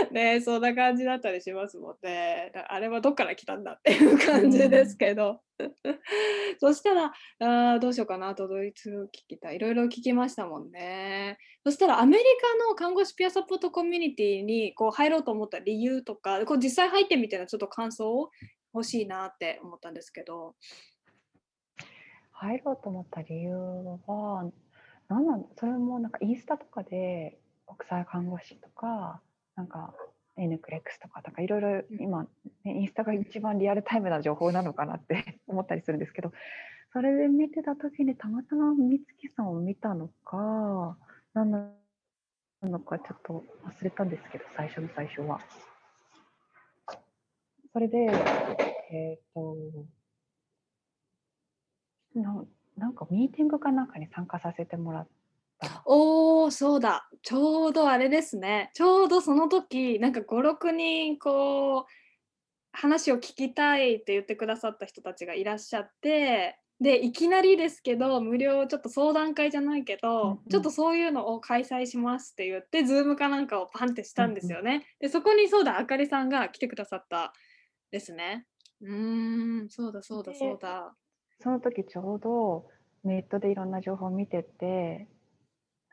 [0.12, 2.52] ねそんな感じだったりしますもんね。
[2.68, 5.40] あれはどっから来たんだっていう感じですけど。
[6.58, 7.12] そしたら
[7.74, 9.56] あどうしようかなとドイツ聞きたい。
[9.56, 11.38] いろいろ聞きましたもんね。
[11.64, 18.30] そしたらアメリカの看護師ピアサポートコミュニティにこう入ろうと思った理由とか、こう実際入ってみてのちょっと感想を
[18.72, 20.54] 欲しいなって思ったんですけど。
[22.32, 23.54] 入ろうと思った理由
[24.06, 24.50] は、
[25.08, 29.20] なんなんそれもなんかインスタとかで国際看護師とか
[29.60, 29.92] なんか
[30.38, 32.28] N クレックスとかなんかいろいろ今、ね、
[32.64, 36.32] インスタが一番リアルタイムな情報なのかなって 思ったりするんですけど
[36.94, 40.96] それで見てた時にたまたま美月さんを見たのか
[41.34, 41.70] 何な
[42.62, 45.40] のかちょっと忘れたんですけど最初の最初は。
[47.74, 47.98] それで
[48.90, 49.56] えっ、ー、と
[52.14, 52.44] な
[52.78, 55.08] なんかミーティングかなんかに参加させてもらっ
[55.84, 61.84] おおそうだちょうどあれですねちょうどその時なんか56人こう
[62.72, 74.70] 話を聞きたいって言ってくださった人たちがいらっしゃってでいきなりですけど無料ちょっと相談会じゃないけど、うんうん、ちょっとそういうのを開催しますって言ってズームかなんかをパンってしたんですよね。
[74.70, 77.34] うんうん、でそこにそうだあかりさんが来てくださった
[77.90, 78.46] ですね。
[78.80, 80.94] うんそうだそうだそうだ。
[81.38, 82.66] その時ちょうど
[83.04, 85.06] ネットでいろんな情報を見てて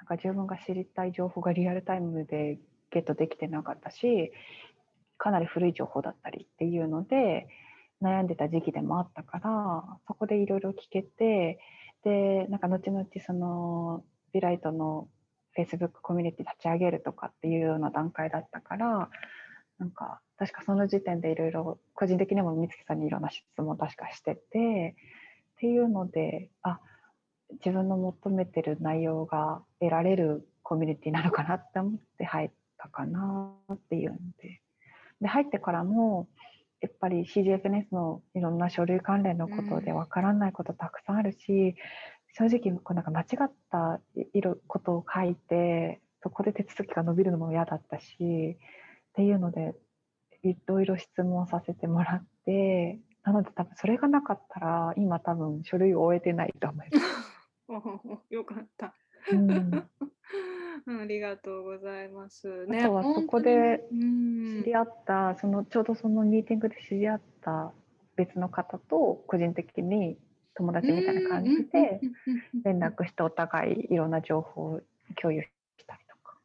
[0.08, 2.60] か自分が知りたい情報がリアルタイムで
[2.92, 4.32] ゲットできてなかったし
[5.18, 7.48] かなり古い情報だったりっていうので
[8.02, 11.60] 悩んでた時期でもあったからそこでいろいろ聞けて
[12.04, 15.08] でなんか後々そのビライトの
[15.58, 19.10] Facebook コミュニティ立ち上げるとかっていうような段階だったから
[19.80, 24.96] なんか確かその時点でいろいろ個人的にも美月さんにいろんな質問確かしてて
[25.56, 26.80] っていうのであ
[27.54, 34.62] 自分の求めてる内容が得られるコミュニティなのかなって思って入ったかなっていうので
[35.22, 36.28] で入ってからも
[36.82, 41.76] やっぱり CGFNS のいろんな書類関連のことでわからないことたくさんあるし、
[42.34, 48.58] 正直こうなんか間違ったいことを書いてそこで手続きが伸びるのも嫌だったしっ
[49.14, 49.74] ていうので
[50.44, 57.06] いろいろ質問させてもらってなので多分それがなかったら今多分書類を終えてないと思います。
[58.30, 58.94] よかった。
[59.32, 59.90] うん、
[61.02, 62.66] ありがとうございます。
[62.68, 67.74] ね、あとはそこで知り合った、そのちょうどそのミーティングで知り合った
[68.16, 70.18] 別の方と個人的に
[70.56, 72.02] 友達みたいな感じで
[72.64, 74.82] 連絡してお互いいろんな情報を
[75.22, 75.50] 共有し
[75.86, 76.38] たりとか、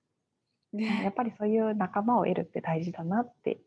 [0.72, 3.58] ね、やっぱりそういう仲間を得るって大事だなって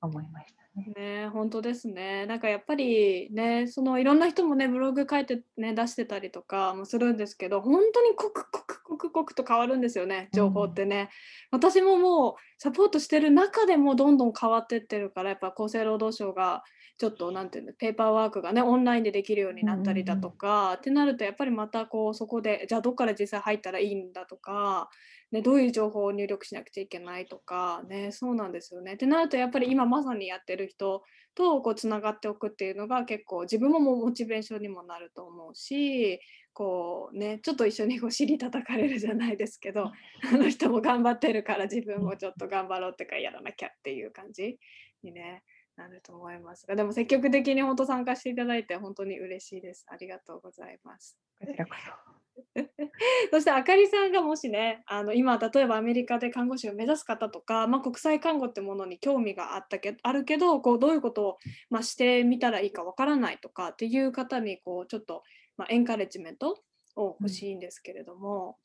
[0.00, 0.61] 思いました。
[0.74, 2.24] ね、本当ですね。
[2.26, 11.10] なんかやっぱりね、そのいろんな人もね、ブログ書いてね、出してたりとかもするんですけど、本当に刻々刻々と変わるんですよね、情報ってね。
[11.52, 16.62] うん、私ももうサポートしてる中でもどんどん変わってってるから、やっぱ厚生労働省が
[17.02, 24.88] ちょっとなんていうのペーパーワークがねオンラインでできるようになったりだとか、うん、ってなるとやっぱりまたこうそこでじゃあどっから実際入ったらいいんだとか
[25.32, 28.94] ね、どういう情報を入力しなくちゃいけないとか、ね、そうなんですよね。
[28.94, 31.02] ってなるとやっぱり今まさにやってる人
[31.34, 36.20] とこうつながっておくっていうのが結構自分もモチベーションにもなると思うし
[36.52, 39.86] こう、ね、ちょっと一緒にこう尻叩かれるじゃないですけど
[40.30, 44.58] あの人も頑張ってるから自分もちょっと頑張ろうってかやらなきゃっていう感じ
[45.02, 45.42] にね
[45.82, 49.84] なると思いますがでも積極的に本当参加していただいて本当に嬉しいです。
[49.88, 51.18] ありがとうございます。
[51.40, 52.12] こちらこそ
[53.30, 61.38] そしてあかりさんがもしねあの今例えばアメリカで看護師を目指す方とか、まあ、国際看護ってものに興味があったけあるけどこうどういうことを、
[61.68, 65.22] まあ、してみたらいいかわからないとかっていう方にこうちょっと、
[65.56, 66.62] まあ、エンカレッジメント
[66.96, 68.58] を欲しいんですけれども。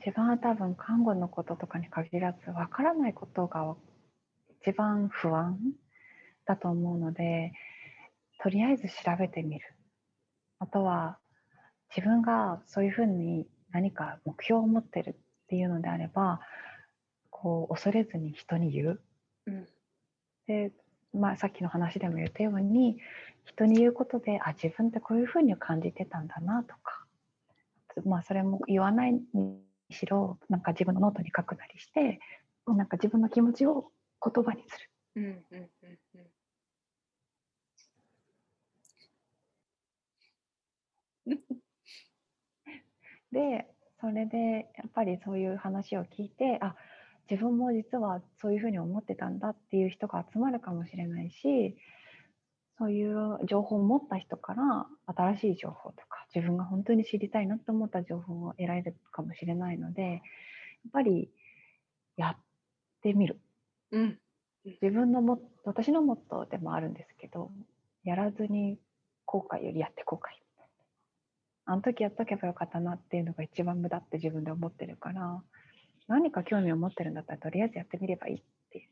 [0.00, 3.76] 一番多分看護のこととかに限らずわからないことが
[4.66, 5.56] 一番不安
[6.44, 7.52] だと思うので
[8.42, 9.64] とりあえず調べてみる。
[10.58, 11.18] あとは
[11.94, 16.40] 自分がそういうふうに何か目標を持ってるっていうのであれば
[17.30, 19.00] こう恐れずに人に言う。
[19.46, 19.68] うん。
[20.48, 20.72] で、
[21.14, 22.98] まあ、さっきの話でも言ったように
[23.44, 27.04] 人に言うことであ自分ってこういうふうに感じてたんだなとか、
[28.04, 29.60] まあ、それも言わないに
[29.92, 32.18] しろなんか自分のノートに書くなりして
[32.66, 33.92] なんか自分の気持ちを
[34.22, 34.90] 言葉にする。
[35.16, 36.30] うんうんうんうん
[43.32, 43.66] で
[44.00, 46.76] それでやっぱりそういう話を聞いてあ
[47.30, 51.76] 自分も実はそういうふうに思ってたんだっていう人が集まるかもしれないし
[52.78, 60.20] そういう情報を持った人から新しい情報とか自分が本当に知りたいなと思った情報を得られるかもしれないのでやっ
[60.92, 61.30] ぱり
[62.16, 62.44] やっ
[63.02, 63.40] てみる
[63.92, 64.18] うん。
[64.64, 67.52] 自分のも私のモットーでもあるんですけど
[68.02, 68.78] やらずに
[69.24, 70.20] 後悔よりやって後悔。
[71.68, 75.42] あの時やっとけばよかったなっていうのが一番無駄って自分で思ってるから
[76.06, 78.88] 何か興味を持ってるんだったらとりあえずやってみればいいって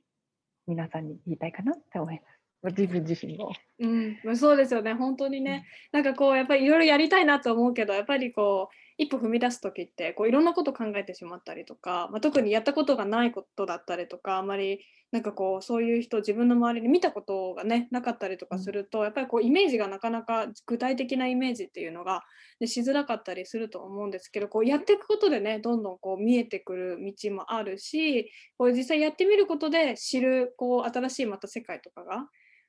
[0.66, 2.76] 皆さんに言いたいかなって思います。
[2.76, 3.53] 自分自身も。
[3.78, 4.95] うん、まあそうですよね。
[4.95, 14.80] 本当にね、なんかこうやっぱりいろいろやりたいなと思うけどやっぱりこう一歩踏み出す時ってこういろんなこと考えてしまったりとか、まあ、特にやったことがないことだったりとかあまり
[15.14, 22.24] なんかこうそういう人自分の周りに見たことがねなかったりとかすると、やっぱりこうイメージがなかなか具体的なイメージっていうのが、
[22.59, 28.28] ね、しづらかったりすると思うんですけどこうやっていくことでねどんどんこう見えてくる道もあるし
[28.59, 32.26] こう実際やってみることで知るこう新しいまた世界とかが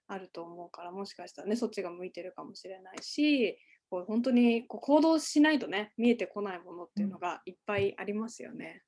[0.08, 3.58] あると思うからもしかしたらねそっちが向いてるかもしれないし
[3.96, 8.82] こう本当にこう行動しないとね見えてこないものっていうのがいっぱいありますよね。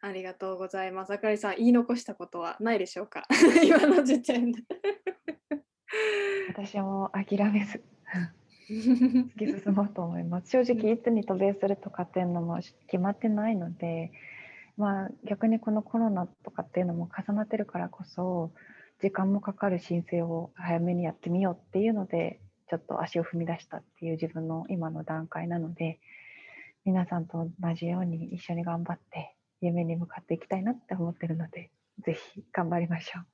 [0.00, 1.12] ありがとうございます。
[1.12, 3.24] あかりさん言い残したことはないでしょうか？
[3.66, 4.62] 今の時点で。
[6.50, 7.82] 私も諦めず
[8.68, 10.50] 突き進もうと思います。
[10.50, 14.12] 正直いつに渡米するとかっていうのも決まってないので、
[14.76, 18.52] まあ逆にこのコロナとかっていうのも重なってるからこそ
[19.00, 22.38] 時間もかかる申請を早めにやってみようっていうので
[22.70, 25.98] ちょっと足を踏み出したっていう自分の今の段階なので
[26.84, 31.70] 皆さんと同じように一緒に頑張って夢に向かっていきたいなって思ってるので
[32.06, 33.26] ぜひ頑張りましょう。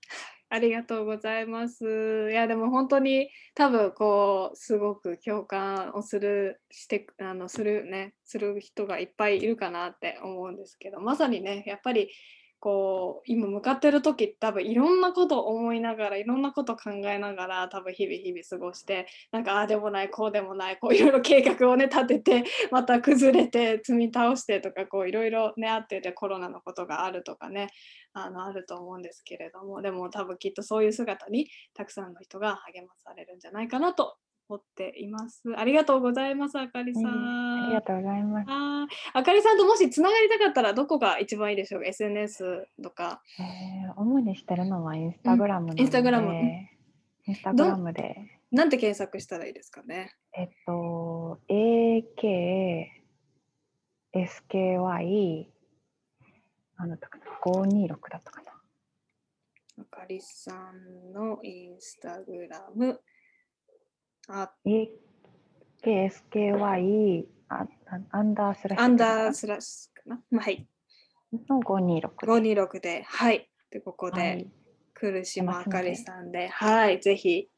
[0.49, 2.31] ありがとうございます。
[2.31, 12.09] いやでも本当に多分こうすごく共感をするしてあのするねする人がいっぱいいるかなって思うんですけどまさにねやっぱり
[12.67, 27.69] こう今向かってる時多分いろんなことを思いながらいろんなこと考えながら多分日々日々過ごしてなんかああでもないこうでもないこういろいろ計画をね立てて また崩れて積み倒してとかこういろいろねあっててコロナのことがあるとかね
[28.15, 34.17] あのあると思うんですけれどもでも多分きっとそういう姿にたくさんの人が励まされるんじゃないかなと
[34.49, 35.43] 思っています。
[35.57, 37.65] ありがとうございますあかりさん。
[37.65, 38.47] ありがとうございます。
[38.49, 41.83] ああかりさんともしつながりたかったらどこが一番いいでしょう？
[41.83, 43.23] か SNS とか。
[43.41, 46.33] えー、主にしてるのはインスタグラムなので、インスタグラム
[47.27, 48.17] インスタグラムで、
[48.53, 50.15] なんて検索したらいいですかね？
[50.33, 52.87] えっと、AK、
[54.15, 55.47] SKY、
[56.79, 58.53] なんだったかな、526だったかな。
[59.79, 63.01] あかりさんのインスタグラム。
[64.29, 64.89] あ AK、
[65.85, 67.67] SKY、あ
[68.11, 70.21] アンダースラッシュアンダースラッシュかな？
[70.31, 70.67] まあ、はい。
[71.49, 72.27] の526。
[72.27, 73.51] 526で、はい。
[73.71, 74.51] で、ここで、はい
[74.99, 77.49] 来島あかりさんで、はい、ぜひ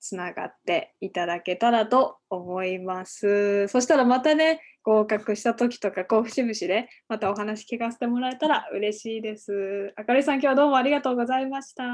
[0.00, 3.68] つながっていただけたらと思います。
[3.68, 9.92] そしたらまたね、合格した時とか、こう節々でまたお話聞かせてもらえたら嬉しいです。
[9.94, 11.84] あかりさん、今日はどうもありがとうございました。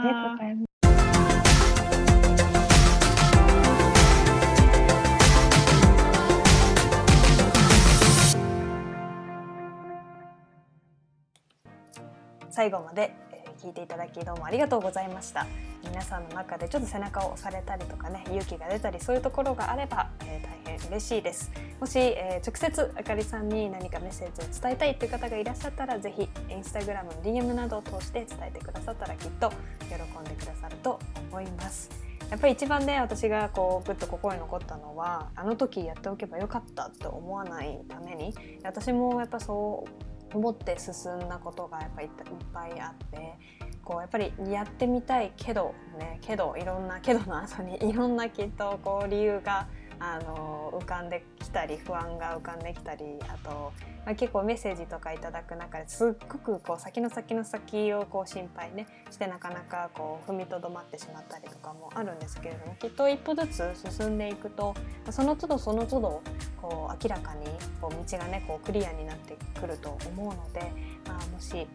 [12.54, 13.12] 最後まで、
[13.60, 15.44] 聞いていただきどうもありがとうございました。
[15.82, 21.50] 皆さんの中でちょっと背中を押されたりとかね勇気が出たりそういうところがあれば、えー大変嬉しいです。
[21.80, 29.50] もし、えー直接あかりさんに何かメッセージを伝えたいという方がいらっしゃったらぜひインスタグラムの DM などを通して伝えてくださったらきっと
[29.88, 31.00] 喜んでくださると
[31.32, 31.90] 思います。
[32.30, 38.32] やっぱり一番ね私がこうぐっと心に残ったのはあの時やっておけばよかったと思わないために
[38.62, 42.12] 私もやっぱそう思って進んだことがやっぱりいっ
[42.52, 43.34] ぱいあって
[43.84, 49.68] こうやっぱりやってみたいけどねけどいろんなけどの後にいろんなきっとこう理由が
[50.00, 53.72] あの浮かんできたり不安が浮かんできたりあと、
[54.04, 64.74] まあ、結構メッセージとかいただく中ですっごくこう先の先の先をこう心配ねしてなかなかこう踏みとどまってしまったりとかもあるんですけれどもきっと一歩ずつ進んでいくと
[65.10, 66.22] その都度その都度
[66.60, 67.46] こう明らかに
[67.80, 70.60] こう道がねこうクリアになってくると思うので、
[71.06, 71.66] まあ、もし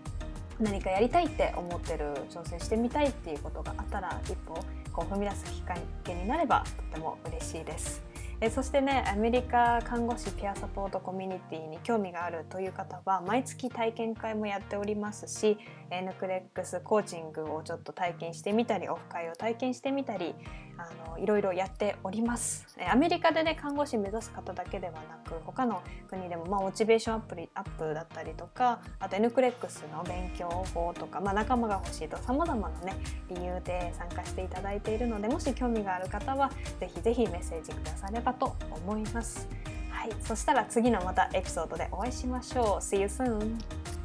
[0.59, 4.55] 何かやりたいって思ってる挑戦してみたいっていうことがあったら一歩
[4.91, 8.08] こう踏み出すきっかけになればとても嬉しいです。
[8.41, 15.57] えそしてねアメリカ看護師ピアサポートコミュニティに興味があるという方は毎月体験会もやっておりますし
[15.89, 20.35] ヌクレックスコーチングをちょっと体験してみたりオフ会を体験してみたり
[20.77, 32.95] あのいろいろやっておりますアメリカでね看護師目指す方だけではなく他の国でも、まあ、モチベーションアプリアップだったりとかあと N クレックスの勉強法とか、まあ、仲間が欲しいとさまざまなね
[33.29, 39.47] 理由で参加していただいているのでもし興味がある方はぜひぜひメッセージくださればと思います。
[39.89, 42.65] はい、そしたら次のまたエピソードでお会いしましょう。
[42.77, 43.98] See you soon!